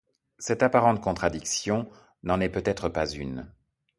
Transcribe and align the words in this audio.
Cette 0.39 0.63
apparente 0.63 0.99
contradiction 0.99 1.87
n'en 2.23 2.39
est 2.41 2.49
peut-être 2.49 2.89
pas 2.89 3.07
une. 3.07 3.45